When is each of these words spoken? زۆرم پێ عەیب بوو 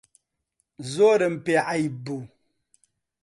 زۆرم 0.93 1.35
پێ 1.45 1.55
عەیب 1.67 1.93
بوو 2.05 2.21